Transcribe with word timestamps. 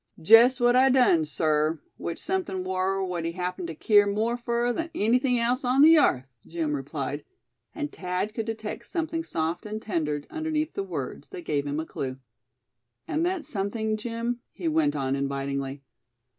"Jest 0.19 0.59
what 0.59 0.75
I 0.75 0.89
done, 0.89 1.25
sir; 1.25 1.79
which 1.97 2.17
something 2.17 2.63
war 2.63 3.05
what 3.05 3.23
he 3.23 3.33
happened 3.33 3.67
to 3.67 3.75
keer 3.75 4.07
more 4.07 4.35
fur 4.35 4.73
than 4.73 4.89
anything 4.95 5.37
else 5.37 5.63
on 5.63 5.83
the 5.83 5.91
yarth," 5.93 6.25
Jim 6.47 6.75
replied; 6.75 7.23
and 7.75 7.91
Thad 7.91 8.33
could 8.33 8.47
detect 8.47 8.87
something 8.87 9.23
soft 9.23 9.63
and 9.63 9.79
tender 9.79 10.23
underneath 10.31 10.73
the 10.73 10.81
words, 10.81 11.29
that 11.29 11.45
gave 11.45 11.67
him 11.67 11.79
a 11.79 11.85
clue. 11.85 12.17
"And 13.07 13.23
that 13.27 13.45
something, 13.45 13.95
Jim?" 13.95 14.39
he 14.51 14.67
went 14.67 14.95
on, 14.95 15.15
invitingly. 15.15 15.83